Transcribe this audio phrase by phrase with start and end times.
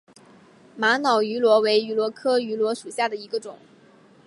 [0.75, 3.59] 玛瑙芋螺为芋螺科芋螺属下的一个种。